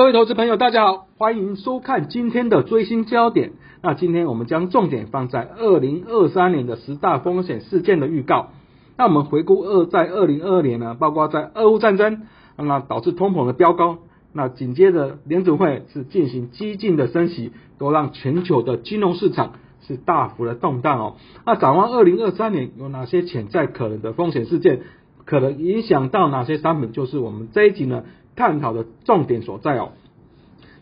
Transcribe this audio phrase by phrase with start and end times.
[0.00, 3.52] 各位投资朋友，大家好，欢迎收看今天的追星焦点。
[3.82, 8.48] 那今天我们将重点放在二零二三年的十大风险事件的预告。
[8.96, 12.22] 那我们回顾二在二零二二年呢，包括在俄乌战争，
[12.56, 13.98] 那导致通膨的飙高，
[14.32, 19.52] 那紧接着联储会是进行激进的升息，都让全球的金融市场
[19.86, 21.16] 是大幅的动荡哦。
[21.44, 24.80] 那展望二零二三年，有哪些潜在可能的风险事件，
[25.26, 28.04] 可能影响到哪些商品，就是我们这一集呢
[28.34, 29.90] 探讨的重点所在哦。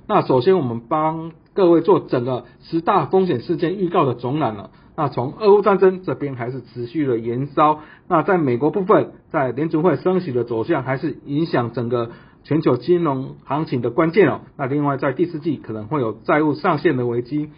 [0.09, 4.71] 那首先我们帮各位做整个十大风险事件预告的总览了。
[4.97, 7.81] 那从俄乌战争这边还是持续的延烧。
[8.09, 12.11] 那在美国部分，在联储会升息的走向还是影响整个
[12.43, 14.41] 全球金融行情的关键哦。
[14.56, 17.50] 那另外在第四季可能会有债务上限的危机。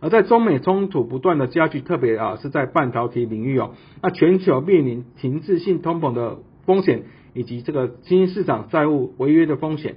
[0.00, 3.72] 而在中美冲突不断的加剧，特别啊是在半导体领域哦。
[4.02, 7.02] 那全球面临停滞性通膨的风险，
[7.34, 9.96] 以及这个新兴市场债务违约的风险。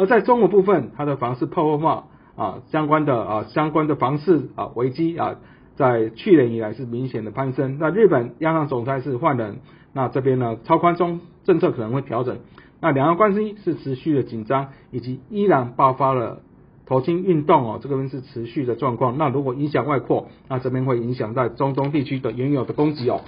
[0.00, 5.36] 而在中国部分，它的房市泡沫化啊相关的啊相关的房市啊危机啊，
[5.76, 7.76] 在去年以来是明显的攀升。
[7.78, 9.58] 那日本央行总裁是换人，
[9.92, 12.38] 那这边呢超宽松政策可能会调整。
[12.80, 16.40] 那两岸关系是持续的紧张，以及依然爆发了
[16.86, 19.18] 投金运动哦，这个边是持续的状况。
[19.18, 23.20] 那如果影响外扩，那这边会影响在中东地区的原有的供给哦。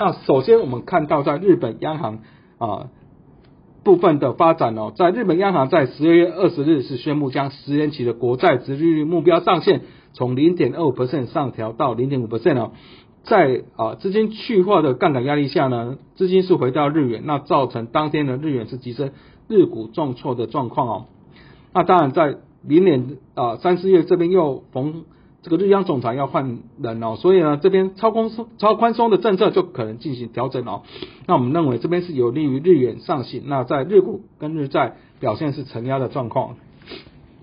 [0.00, 2.20] 那首先我们看到在日本央行
[2.56, 2.88] 啊。
[3.86, 12.72] 部分的发展哦，在日本央行在十二月二十日是宣布将十年期的国债殖利率目标上限从零点二五 percent 上调到零点五 percent 哦，
[13.22, 19.12] 在啊资金去化的杠杆压力下呢，资金是回到日元，那造成当天的日元是急升，
[19.46, 21.04] 日股重挫的状况哦。
[21.72, 25.04] 那当然在明年啊三四月这边又逢。
[25.42, 30.82] 这个日央总裁要换人哦，所以呢，这边超宽松、超宽松的政策就可能进行调整哦。
[31.26, 33.44] 那我们认为这边是有利于日元上行。
[33.46, 36.56] 那在日股跟日债表现是承压的状况。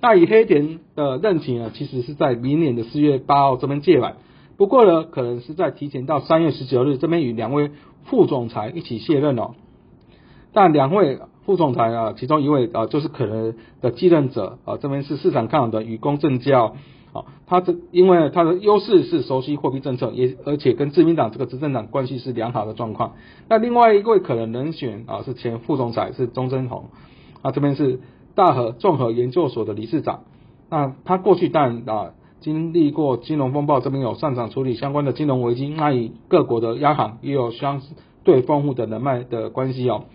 [0.01, 4.17] 那以黑田的任期呢，其实是在明年的四月八号这边届满，
[4.57, 7.71] 不过呢，可能是在提前到三月十九日这边与两位
[8.03, 9.51] 副总裁一起卸任哦。
[10.51, 16.75] 但两位副总裁啊，其中一位啊，就是可能的继任者啊，这边是市场看好的与公正教。
[17.13, 23.13] 好，他这因为他的优势是熟悉货币政策，也而且跟自民党这个执政党关系是良好的状况。
[23.47, 26.85] 那另外一位可能人选啊是前副总裁是钟贞宏，
[27.43, 27.99] 啊这边是
[28.33, 30.21] 大和综合研究所的理事长。
[30.71, 37.83] 那他过去当然啊经历过金融风暴，这边有擅长处理相关的金融危机，那与各国的央行也有相
[38.23, 40.05] 对丰富的人脉的关系哦。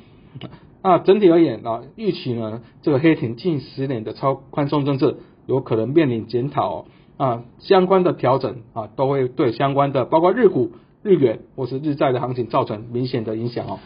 [0.82, 5.19] 那整体而言啊，预期呢这个黑田近十年的超宽松政策。
[5.48, 6.84] 有可能面临检讨
[7.16, 10.72] 啊，相关的调整啊，都会对相关的包括日股、
[11.03, 13.78] 日元或是日债的行情造成明显的影响哦。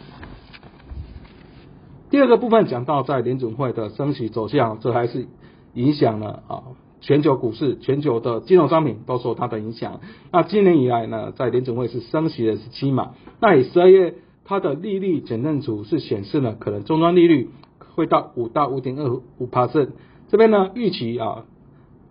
[2.09, 5.25] 第二个部分讲到在联准会的升息走向，这还是
[5.73, 6.63] 影响了啊
[6.99, 10.01] 全球股市、全球的金融商品都受它的影响。
[10.31, 17.49] 那今年以来呢，在联准会是升息的是七码，那以十二月它的利率简认图是显示呢，可能终端利率
[17.95, 19.09] 会到五到五点二
[19.39, 19.91] 五 percent，
[20.29, 21.45] 这边呢预期啊。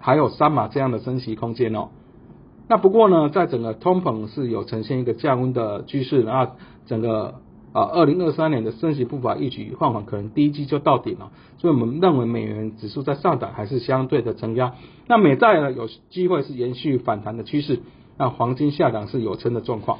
[0.02, 1.88] 还有三码这样的升息空间哦。
[2.68, 6.52] 那不过呢，在整个通膨是有呈现一个降温的趋势，那
[6.86, 7.36] 整个
[7.72, 11.30] 啊二零二三年的升息步伐一举放缓，可能第一季就到顶了。
[11.58, 14.74] 所以我们认为美元指数在上涨还是相对的承压。
[15.06, 17.80] 那美债呢有机会是延续反弹的趋势，
[18.18, 19.98] 那黄金下涨是有撑的状况。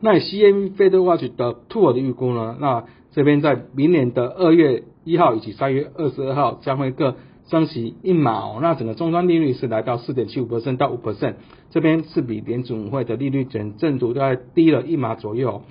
[0.00, 7.16] 那 C M Fed Watch 的 Two 的预估呢，那这边在明年的二月一号以及三月二十二号将会各。
[7.48, 11.34] 升息一码哦，那整个终端利率是来到四点七五 percent 到五 percent，
[11.70, 15.62] 这边是比联准会的利率整正度大概低了一码左右。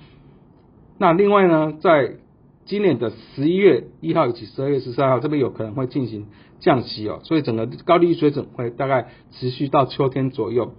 [0.98, 2.14] 那另外呢，在
[2.64, 6.26] 今年的十一月一号以及十二月十三号，这边有可能会进行
[6.60, 10.72] 降息哦，所以整个高利率水准会大概持续到秋天左右。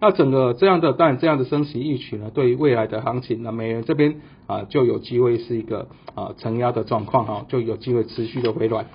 [0.00, 8.86] 那整个这样的，当然这样的升息预期呢，对于未来的行情，那美元这边啊就有机会是一个啊承压的状况哈，就有机会持续的回暖。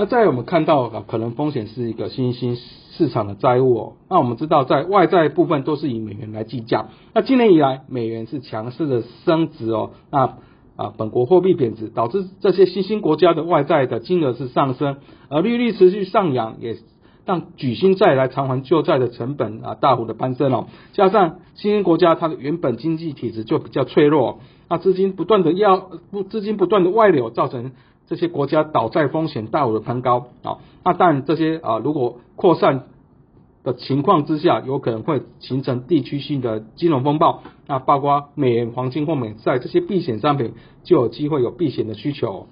[0.00, 3.92] 那在我们看到啊，可能风险是一个新兴市场的债务哦。
[4.08, 6.90] 那我们知道，在外债部分都是以美元来计价。
[7.14, 9.90] 那今年以来，美元是强势的升值哦。
[10.12, 10.36] 那
[10.76, 14.98] 啊，本国货币贬值，导致这些新兴国家的外债的金额是上升，
[15.30, 16.76] 而利率持续上扬，也
[17.26, 20.68] 让举新债来偿还旧债的成本啊大幅的攀升哦。
[20.92, 27.72] 加上新兴国家它的原本经济体质就比较脆弱，那资金不断的要不资金不断的外流，造成。
[28.08, 32.84] 这些国家倒债风险大幅的攀高啊，那但这些啊如果扩散
[33.62, 42.46] 的情况之下，有可能会形成地区性的金融风暴，那包括美元、黄金或美债这些避险商品就有机会有避险的需求。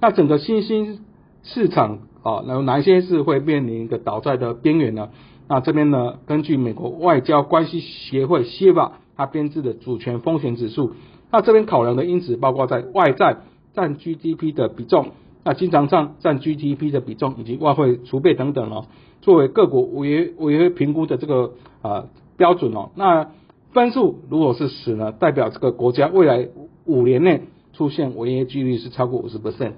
[0.00, 1.04] 那整个新兴
[1.42, 5.10] 市场啊，有哪一些是会面临一个倒债的边缘呢？
[5.46, 10.92] 那这边呢，根据美国外交关系协会 （SIVA） 它编制的主权风险指数，
[11.30, 13.36] 那这边考量的因子包括在外债
[13.74, 15.08] 占 GDP 的比重。
[15.42, 18.84] 那经常上占 GDP 的比重以及外汇储备等等哦，
[19.22, 22.04] 作为各国违约违约评估的这个啊
[22.36, 22.90] 标准哦。
[22.94, 23.30] 那
[23.72, 26.48] 分数如果是十呢，代表这个国家未来
[26.84, 29.72] 五年内出现违约几率是超过五十 percent。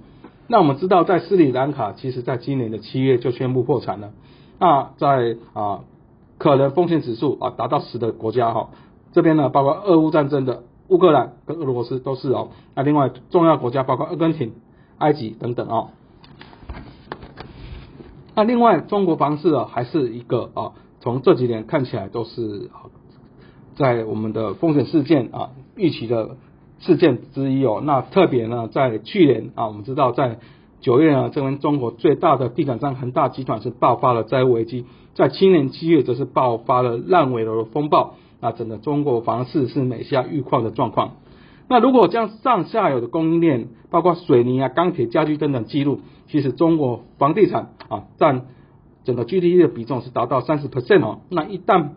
[0.49, 4.11] 那我们知道，在斯里兰卡，其实在今年的七月就宣布破产了。
[4.59, 5.85] 那在啊
[6.39, 8.71] 可能风险指数啊达到十的国家哈，
[9.13, 12.49] 这边呢包括俄乌战争的乌克兰跟俄罗斯都是哦。
[12.75, 14.53] 那另外重要国家包括阿根廷。
[14.99, 15.89] 埃及等等哦，
[18.37, 22.71] 那另外中国房市啊，还是一个啊，从这几年看起来都是
[23.75, 26.37] 在我们的风险事件啊预期的
[26.79, 27.83] 事件之一哦。
[27.85, 30.39] 那特别呢，在去年啊，我们知道在
[30.81, 41.13] 九月呢，这边中国最大的地产商恒大集团是爆发了债务危机，在今年七月则是爆发了烂尾楼的风暴，那整个中国房市是每下愈况的状况。
[41.69, 48.47] 那如果将上下游的供应链，包括水泥啊、钢铁、家具等等记录，其实中国房地产啊占
[49.05, 51.21] 整个 GDP 的比重是达到三十 percent 哦。
[51.31, 51.91] 那一旦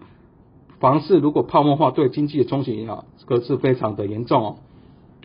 [0.80, 4.56] 房市如果泡沫化，对经济的冲击啊，这个是非常的严重哦。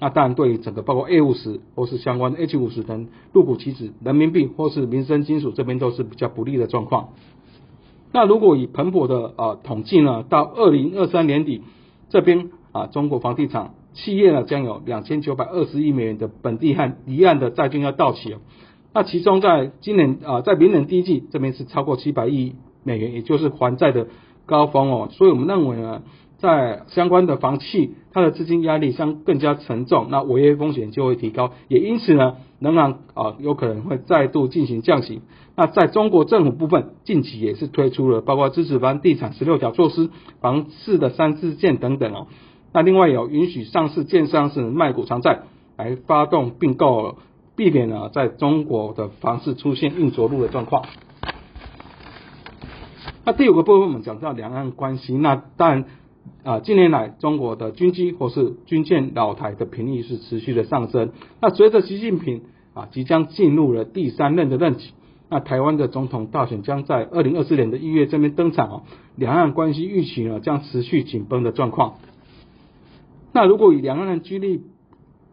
[0.00, 7.10] 那当然对于整个包括 A 五十或是相关的 H 五十等入股期指、人民币或是民生金属这边都是比较不利的状况。
[8.12, 11.62] 那如果以彭博的啊统计呢，到二零二三年底
[12.08, 13.74] 这边啊中国房地产。
[13.92, 18.38] 企业呢将有两千九百二十亿美元的本地和离岸的债券要到期哦。
[18.94, 22.54] 那其中在今年啊，在明年第一季这边是超过七百亿
[22.84, 24.06] 美元，也就是还债的
[24.46, 25.08] 高峰哦。
[25.10, 26.02] 所以我们认为呢，
[26.40, 31.52] 在相关的房企，它的资金压力相更加沉重，那违约风险就会提高。
[31.68, 35.20] 也因此呢，仍然啊有可能会再度进行降息。
[35.54, 40.08] 那在中国政府部分，近期也是推出了包括支持房地产十六条措施、
[40.40, 42.28] 房市的三支箭等等哦。
[42.72, 45.40] 那另外有允许上市建商是卖股偿债
[45.76, 47.18] 来发动并购，
[47.56, 50.84] 避免呢在中国的房市出现硬着陆的状况。
[53.26, 55.84] 那第五个部分我们讲到两岸关系，那当然
[56.42, 61.12] 啊近年来中国的军机或是军舰老台的频率是持续的上升。
[61.40, 62.42] 那随着习近平
[62.74, 64.92] 啊即将进入了第三任的任期，
[65.28, 68.82] 那台湾的总统大选将在二零二四年的一月这边登场哦，
[69.16, 71.94] 两岸关系预期呢将持续紧绷的状况。
[73.32, 74.62] 那如果与两岸的军力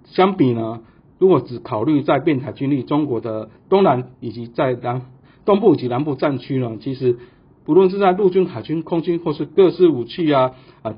[0.05, 0.81] 相比呢？
[1.19, 5.01] 如果只考虑在变台军力，中国的东南以及在南
[5.45, 7.17] 东部及南部战区呢，其实
[7.67, 10.53] 不论是在陆军、海军、空军，或是各式武器啊
[10.83, 10.95] 啊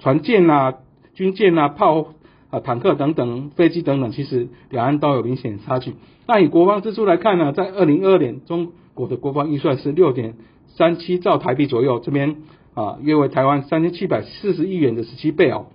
[0.00, 0.74] 船舰啊、
[1.14, 2.08] 军舰啊、炮
[2.50, 5.94] 啊、坦克等等、飞机等等，其实两岸都有明显差距。
[6.26, 10.34] 那以国防支出来看呢，在二零二二年，中国的国防预算是六点
[10.66, 12.38] 三七兆台币左右，这边
[12.74, 15.66] 啊约为台湾三千七百四十亿元的十七倍哦。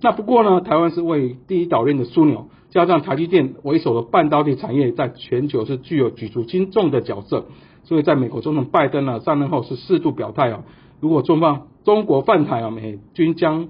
[0.00, 7.46] 那不过呢，台湾是位于第一岛链的枢纽，加上台积电为首的半导体产业在全球是具有举足轻重的角色，
[7.88, 10.64] 所以在美国总统拜登呢上任后是适度表态哦，
[11.00, 13.68] 如果中方中国犯台啊，美军将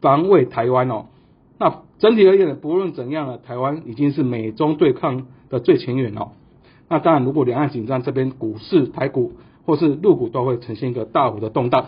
[0.00, 1.06] 防卫台湾哦。
[1.56, 6.32] 那整体而言，不论怎样呢，台湾已经是美中对抗的最前沿哦。
[6.88, 9.34] 那当然，如果两岸紧张，这边股市、台股
[9.64, 11.86] 或是陆股都会呈现一个大幅的动荡。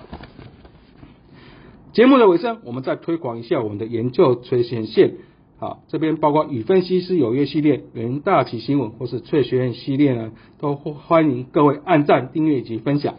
[1.92, 5.14] 节目的尾声，我们再推广一下我们的研究垂显线。
[5.62, 13.14] 啊，这边包括与分析师有约系列、元大旗新闻或是翠学院系列呢，都欢迎各位按赞、订阅以及分享。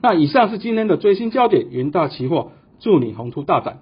[0.00, 3.80] 那以上是今天的最新焦点，元大期货，祝你宏图大展。